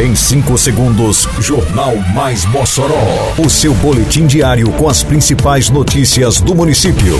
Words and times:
Em 0.00 0.14
5 0.14 0.56
segundos, 0.56 1.28
Jornal 1.40 1.94
Mais 2.14 2.46
Mossoró. 2.46 3.34
O 3.36 3.50
seu 3.50 3.74
boletim 3.74 4.26
diário 4.26 4.72
com 4.72 4.88
as 4.88 5.02
principais 5.02 5.68
notícias 5.68 6.40
do 6.40 6.54
município. 6.54 7.18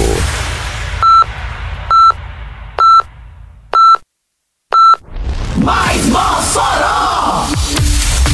Mais 5.59 6.07
Mossoró! 6.07 7.49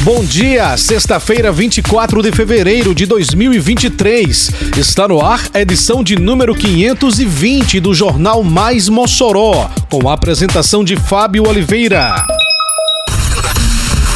Bom 0.03 0.23
dia, 0.23 0.77
sexta-feira, 0.77 1.51
24 1.51 2.23
de 2.23 2.31
fevereiro 2.31 2.95
de 2.95 3.05
2023. 3.05 4.51
Está 4.77 5.09
no 5.09 5.19
ar 5.19 5.41
a 5.53 5.59
edição 5.59 6.01
de 6.01 6.15
número 6.15 6.55
520 6.55 7.81
do 7.81 7.93
Jornal 7.93 8.41
Mais 8.45 8.87
Mossoró, 8.87 9.69
com 9.89 10.07
a 10.07 10.13
apresentação 10.13 10.85
de 10.85 10.95
Fábio 10.95 11.45
Oliveira. 11.45 12.25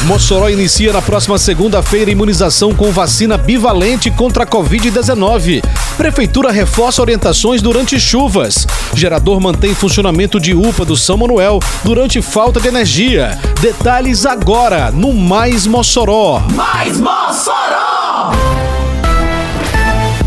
Mossoró 0.06 0.48
inicia 0.50 0.92
na 0.92 1.00
próxima 1.00 1.38
segunda-feira 1.38 2.10
imunização 2.10 2.74
com 2.74 2.90
vacina 2.90 3.38
bivalente 3.38 4.10
contra 4.10 4.44
a 4.44 4.46
Covid-19. 4.46 5.62
Prefeitura 5.96 6.50
reforça 6.50 7.00
orientações 7.00 7.62
durante 7.62 7.98
chuvas. 8.00 8.66
Gerador 8.94 9.40
mantém 9.40 9.74
funcionamento 9.74 10.40
de 10.40 10.54
UPA 10.54 10.84
do 10.84 10.96
São 10.96 11.16
Manuel 11.16 11.60
durante 11.84 12.20
falta 12.20 12.60
de 12.60 12.68
energia. 12.68 13.38
Detalhes 13.60 14.26
agora 14.26 14.90
no 14.90 15.12
Mais 15.12 15.66
Mossoró. 15.66 16.42
Mais 16.54 16.98
Mossoró! 16.98 18.51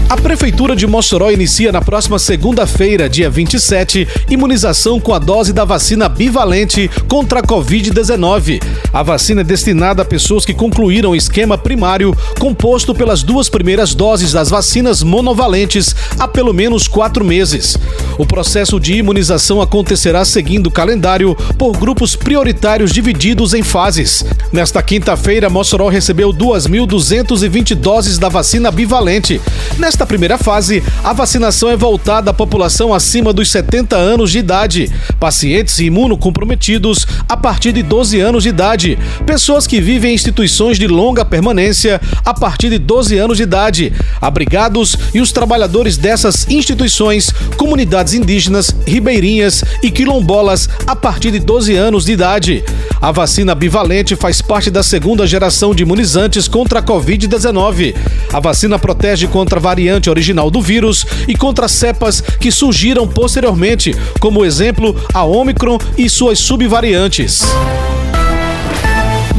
A 0.07 0.15
Prefeitura 0.15 0.75
de 0.75 0.85
Mossoró 0.85 1.31
inicia 1.31 1.71
na 1.71 1.81
próxima 1.81 2.19
segunda-feira, 2.19 3.09
dia 3.09 3.27
27, 3.27 4.07
imunização 4.29 4.99
com 4.99 5.15
a 5.15 5.19
dose 5.19 5.51
da 5.51 5.65
vacina 5.65 6.07
bivalente 6.07 6.89
contra 7.07 7.39
a 7.39 7.43
Covid-19. 7.43 8.61
A 8.93 9.01
vacina 9.01 9.41
é 9.41 9.43
destinada 9.43 10.03
a 10.03 10.05
pessoas 10.05 10.45
que 10.45 10.53
concluíram 10.53 11.09
o 11.09 11.15
esquema 11.15 11.57
primário 11.57 12.15
composto 12.39 12.93
pelas 12.93 13.23
duas 13.23 13.49
primeiras 13.49 13.95
doses 13.95 14.31
das 14.31 14.49
vacinas 14.49 15.01
monovalentes 15.01 15.95
há 16.19 16.27
pelo 16.27 16.53
menos 16.53 16.87
quatro 16.87 17.25
meses. 17.25 17.75
O 18.17 18.27
processo 18.27 18.79
de 18.79 18.93
imunização 18.93 19.59
acontecerá 19.59 20.23
seguindo 20.23 20.67
o 20.67 20.71
calendário 20.71 21.35
por 21.57 21.75
grupos 21.77 22.15
prioritários 22.15 22.91
divididos 22.91 23.55
em 23.55 23.63
fases. 23.63 24.23
Nesta 24.53 24.83
quinta-feira, 24.83 25.49
Mossoró 25.49 25.89
recebeu 25.89 26.31
2.220 26.31 27.73
doses 27.73 28.19
da 28.19 28.29
vacina 28.29 28.69
bivalente. 28.69 29.41
Nesta 29.77 30.04
primeira 30.05 30.37
fase, 30.37 30.83
a 31.03 31.13
vacinação 31.13 31.69
é 31.69 31.75
voltada 31.75 32.31
à 32.31 32.33
população 32.33 32.93
acima 32.93 33.33
dos 33.33 33.49
70 33.49 33.95
anos 33.95 34.31
de 34.31 34.39
idade, 34.39 34.91
pacientes 35.19 35.79
imunocomprometidos 35.79 37.05
a 37.27 37.37
partir 37.37 37.71
de 37.71 37.83
12 37.83 38.19
anos 38.19 38.43
de 38.43 38.49
idade, 38.49 38.97
pessoas 39.25 39.67
que 39.67 39.81
vivem 39.81 40.11
em 40.11 40.15
instituições 40.15 40.77
de 40.77 40.87
longa 40.87 41.25
permanência 41.25 41.99
a 42.23 42.33
partir 42.33 42.69
de 42.69 42.77
12 42.77 43.17
anos 43.17 43.37
de 43.37 43.43
idade, 43.43 43.93
abrigados 44.21 44.95
e 45.13 45.19
os 45.19 45.31
trabalhadores 45.31 45.97
dessas 45.97 46.47
instituições, 46.49 47.31
comunidades 47.57 48.13
indígenas, 48.13 48.75
ribeirinhas 48.85 49.63
e 49.81 49.91
quilombolas 49.91 50.69
a 50.85 50.95
partir 50.95 51.31
de 51.31 51.39
12 51.39 51.75
anos 51.75 52.05
de 52.05 52.11
idade. 52.11 52.63
A 53.01 53.11
vacina 53.11 53.53
bivalente 53.53 54.15
faz 54.15 54.41
parte 54.41 54.71
da 54.71 54.81
segunda 54.81 55.27
geração 55.27 55.75
de 55.75 55.83
imunizantes 55.83 56.47
contra 56.47 56.79
a 56.79 56.83
Covid-19. 56.83 57.95
A 58.33 58.39
vacina 58.39 58.79
protege 58.79 59.27
contra 59.27 59.59
a 59.59 59.61
variante 59.85 60.09
original 60.09 60.49
do 60.49 60.61
vírus 60.61 61.05
e 61.27 61.35
contra 61.35 61.67
cepas 61.67 62.19
que 62.19 62.51
surgiram 62.51 63.07
posteriormente, 63.07 63.95
como 64.19 64.43
exemplo 64.43 64.95
a 65.13 65.23
Omicron 65.23 65.77
e 65.95 66.09
suas 66.09 66.39
subvariantes. 66.39 67.43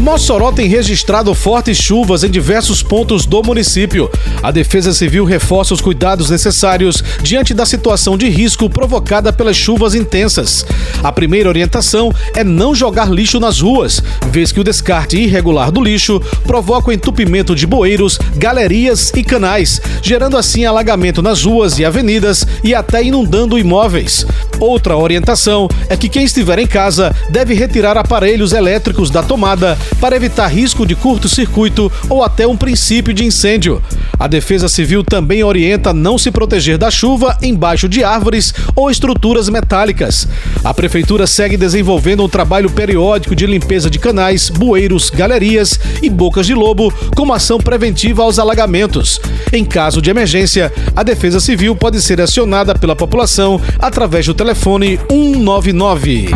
Mossoró 0.07 0.53
tem 0.53 0.69
registrado 0.69 1.35
fortes 1.35 1.77
chuvas 1.79 2.23
em 2.23 2.31
diversos 2.31 2.81
pontos 2.81 3.27
do 3.27 3.43
município. 3.43 4.09
A 4.41 4.53
Defesa 4.53 4.93
Civil 4.93 5.25
reforça 5.25 5.75
os 5.75 5.81
cuidados 5.81 6.31
necessários 6.31 7.03
diante 7.25 7.53
da 7.53 7.67
situação 7.67 8.17
de 8.17 8.29
risco 8.29 8.71
provocada 8.71 9.33
pelas 9.33 9.57
chuvas 9.57 9.97
intensas. 9.97 10.65
A 11.03 11.11
primeira 11.11 11.49
orientação 11.49 12.15
é 12.37 12.45
não 12.45 12.73
jogar 12.73 13.11
lixo 13.11 13.41
nas 13.41 13.59
ruas, 13.59 14.01
vez 14.31 14.53
que 14.53 14.61
o 14.61 14.65
descarte 14.65 15.19
irregular 15.19 15.73
do 15.73 15.83
lixo 15.83 16.23
provoca 16.45 16.91
o 16.91 16.93
entupimento 16.93 17.53
de 17.53 17.67
bueiros, 17.67 18.17
galerias 18.37 19.13
e 19.13 19.25
canais, 19.25 19.81
gerando 20.01 20.39
assim 20.39 20.65
alagamento 20.65 21.21
nas 21.21 21.43
ruas 21.43 21.81
e 21.81 21.85
avenidas 21.85 22.47
e 22.63 22.77
até 22.77 23.03
inundando 23.03 23.59
imóveis. 23.59 24.25
Outra 24.59 24.97
orientação 24.97 25.69
é 25.89 25.97
que 25.97 26.09
quem 26.09 26.25
estiver 26.25 26.59
em 26.59 26.67
casa 26.67 27.15
deve 27.29 27.55
retirar 27.55 27.99
aparelhos 27.99 28.53
elétricos 28.53 29.11
da 29.11 29.23
tomada 29.23 29.77
para 30.01 30.17
evitar 30.17 30.47
risco 30.47 30.87
de 30.87 30.95
curto-circuito 30.95 31.93
ou 32.09 32.23
até 32.23 32.47
um 32.47 32.57
princípio 32.57 33.13
de 33.13 33.25
incêndio. 33.25 33.83
A 34.19 34.27
Defesa 34.27 34.67
Civil 34.67 35.05
também 35.05 35.45
orienta 35.45 35.93
não 35.93 36.17
se 36.17 36.31
proteger 36.31 36.79
da 36.79 36.91
chuva 36.91 37.37
embaixo 37.43 37.87
de 37.87 38.03
árvores 38.03 38.55
ou 38.75 38.91
estruturas 38.91 39.49
metálicas. 39.51 40.27
A 40.65 40.73
Prefeitura 40.73 41.27
segue 41.27 41.57
desenvolvendo 41.57 42.25
um 42.25 42.29
trabalho 42.29 42.71
periódico 42.71 43.37
de 43.37 43.47
limpeza 43.47 43.91
de 43.91 43.99
canais, 43.99 44.49
bueiros, 44.49 45.11
galerias 45.11 45.79
e 46.03 46.09
bocas 46.09 46.47
de 46.47 46.55
lobo 46.55 46.93
como 47.15 47.35
ação 47.35 47.59
preventiva 47.59 48.23
aos 48.23 48.39
alagamentos. 48.39 49.21
Em 49.53 49.65
caso 49.65 50.01
de 50.01 50.09
emergência, 50.09 50.73
a 50.95 51.03
Defesa 51.03 51.41
Civil 51.41 51.77
pode 51.77 52.01
ser 52.01 52.21
acionada 52.23 52.75
pela 52.75 52.97
população 52.97 53.61
através 53.79 54.25
do 54.25 54.33
telefone 54.33 54.46
199. 54.55 56.29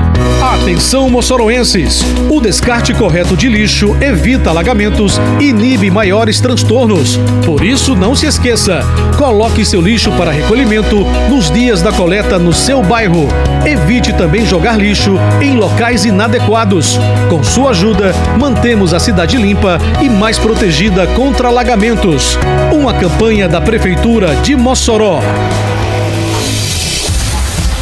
Atenção, 0.43 1.11
moçoroenses! 1.11 2.03
O 2.31 2.41
descarte 2.41 2.95
correto 2.95 3.37
de 3.37 3.47
lixo 3.49 3.95
evita 4.01 4.51
alagamentos 4.51 5.21
e 5.39 5.51
inibe 5.51 5.91
maiores 5.91 6.41
transtornos. 6.41 7.19
Por 7.45 7.63
isso, 7.63 7.95
não 7.95 8.15
se 8.15 8.27
esqueça: 8.27 8.81
coloque 9.19 9.65
seu 9.65 9.81
lixo 9.81 10.11
para 10.13 10.31
recolhimento 10.31 11.05
nos 11.29 11.51
dias 11.51 11.83
da 11.83 11.93
coleta 11.93 12.39
no 12.39 12.53
seu 12.53 12.83
bairro. 12.83 13.29
Evite 13.67 14.13
também 14.15 14.47
jogar 14.47 14.79
lixo 14.79 15.19
em 15.43 15.57
locais 15.57 16.05
inadequados. 16.05 16.99
Com 17.29 17.45
sua 17.45 17.71
ajuda, 17.71 18.15
mantemos 18.39 18.95
a 18.95 18.99
cidade 18.99 19.37
limpa 19.37 19.79
e 20.01 20.09
mais 20.09 20.39
protegida 20.39 21.07
contra 21.09 21.49
alagamentos. 21.49 22.39
Uma 22.73 22.95
campanha 22.95 23.47
da 23.49 23.61
Prefeitura 23.61 24.35
de 24.37 24.57
Mossoró. 24.57 25.21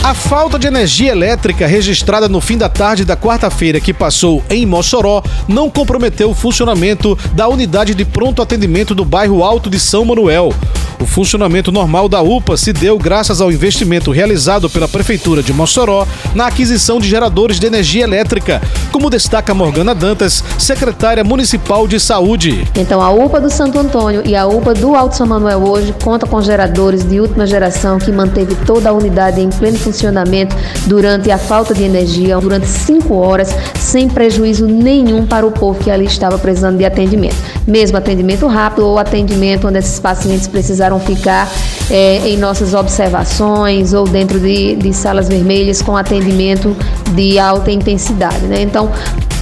A 0.08 0.14
falta 0.14 0.58
de 0.58 0.66
energia 0.66 1.12
elétrica 1.12 1.66
registrada 1.66 2.30
no 2.30 2.40
fim 2.40 2.56
da 2.56 2.66
tarde 2.66 3.04
da 3.04 3.14
quarta-feira 3.14 3.78
que 3.78 3.92
passou 3.92 4.42
em 4.48 4.64
Mossoró 4.64 5.22
não 5.46 5.68
comprometeu 5.68 6.30
o 6.30 6.34
funcionamento 6.34 7.14
da 7.34 7.46
unidade 7.46 7.94
de 7.94 8.06
pronto 8.06 8.40
atendimento 8.40 8.94
do 8.94 9.04
bairro 9.04 9.44
Alto 9.44 9.68
de 9.68 9.78
São 9.78 10.06
Manuel. 10.06 10.54
O 11.00 11.06
funcionamento 11.06 11.70
normal 11.70 12.08
da 12.08 12.20
UPA 12.20 12.56
se 12.56 12.72
deu 12.72 12.98
graças 12.98 13.40
ao 13.40 13.52
investimento 13.52 14.10
realizado 14.10 14.68
pela 14.68 14.88
Prefeitura 14.88 15.42
de 15.42 15.52
Mossoró 15.52 16.06
na 16.34 16.46
aquisição 16.48 16.98
de 16.98 17.08
geradores 17.08 17.60
de 17.60 17.66
energia 17.66 18.02
elétrica, 18.02 18.60
como 18.90 19.08
destaca 19.08 19.54
Morgana 19.54 19.94
Dantas, 19.94 20.42
secretária 20.58 21.22
municipal 21.22 21.86
de 21.86 22.00
saúde. 22.00 22.66
Então, 22.76 23.00
a 23.00 23.10
UPA 23.10 23.40
do 23.40 23.48
Santo 23.48 23.78
Antônio 23.78 24.22
e 24.24 24.34
a 24.34 24.46
UPA 24.46 24.74
do 24.74 24.96
Alto 24.96 25.16
São 25.16 25.26
Manuel 25.26 25.62
hoje 25.62 25.94
conta 26.02 26.26
com 26.26 26.42
geradores 26.42 27.04
de 27.08 27.20
última 27.20 27.46
geração 27.46 27.98
que 27.98 28.10
manteve 28.10 28.56
toda 28.66 28.90
a 28.90 28.92
unidade 28.92 29.40
em 29.40 29.50
pleno 29.50 29.78
funcionamento 29.78 30.56
durante 30.86 31.30
a 31.30 31.38
falta 31.38 31.72
de 31.74 31.84
energia, 31.84 32.38
durante 32.38 32.66
cinco 32.66 33.14
horas, 33.14 33.54
sem 33.78 34.08
prejuízo 34.08 34.66
nenhum 34.66 35.26
para 35.26 35.46
o 35.46 35.52
povo 35.52 35.78
que 35.78 35.90
ali 35.90 36.06
estava 36.06 36.38
precisando 36.38 36.76
de 36.76 36.84
atendimento. 36.84 37.36
Mesmo 37.66 37.96
atendimento 37.96 38.46
rápido 38.48 38.84
ou 38.84 38.98
atendimento 38.98 39.68
onde 39.68 39.78
esses 39.78 40.00
pacientes 40.00 40.48
precisaram 40.48 40.87
ficar 41.00 41.50
é, 41.90 42.28
em 42.28 42.36
nossas 42.36 42.72
observações 42.72 43.92
ou 43.92 44.04
dentro 44.04 44.38
de, 44.38 44.76
de 44.76 44.92
salas 44.92 45.28
vermelhas 45.28 45.82
com 45.82 45.96
atendimento 45.96 46.76
de 47.14 47.38
alta 47.38 47.70
intensidade. 47.70 48.46
Né? 48.46 48.62
Então, 48.62 48.92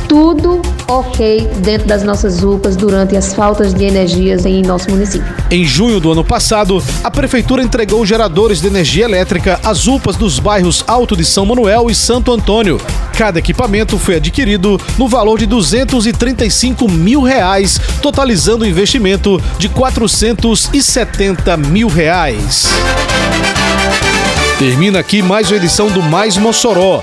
tudo 0.09 0.63
ok 0.89 1.49
dentro 1.59 1.87
das 1.87 2.03
nossas 2.03 2.43
UPAs 2.43 2.77
durante 2.77 3.17
as 3.17 3.35
faltas 3.35 3.75
de 3.75 3.85
energias 3.85 4.47
em 4.47 4.63
nosso 4.63 4.91
município. 4.91 5.27
Em 5.51 5.65
junho 5.65 6.01
do 6.01 6.13
ano 6.13 6.25
passado, 6.25 6.83
a 7.03 7.11
Prefeitura 7.11 7.63
entregou 7.63 8.05
geradores 8.07 8.61
de 8.61 8.67
energia 8.67 9.05
elétrica 9.05 9.59
às 9.65 9.87
UPAs 9.87 10.17
dos 10.17 10.39
bairros 10.39 10.85
Alto 10.87 11.17
de 11.17 11.25
São 11.25 11.45
Manuel 11.45 11.91
e 11.91 11.95
Santo 11.95 12.33
Antônio. 12.33 12.81
Cada 13.17 13.39
equipamento 13.39 13.99
foi 13.99 14.17
adquirido 14.17 14.81
no 14.99 15.09
valor 15.09 15.39
de 15.39 15.47
235 15.47 16.91
mil 16.91 17.23
reais, 17.23 17.81
totalizando 18.03 18.65
um 18.65 18.69
investimento 18.69 19.41
de 19.59 19.69
470 19.69 21.57
mil 21.57 21.89
reais. 21.89 22.67
Termina 24.59 25.01
aqui 25.01 25.23
mais 25.23 25.51
uma 25.51 25.57
edição 25.57 25.89
do 25.89 26.03
Mais 26.03 26.37
Mossoró, 26.37 27.03